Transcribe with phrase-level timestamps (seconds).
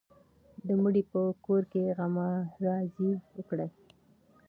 [0.67, 3.69] د مړي په کور کې غمرازي وکړئ.